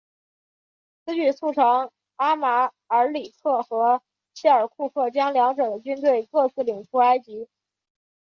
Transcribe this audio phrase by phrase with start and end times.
[1.05, 4.01] 此举促成阿马尔里克和
[4.33, 7.47] 谢尔库赫将两者的军队各自领出埃及。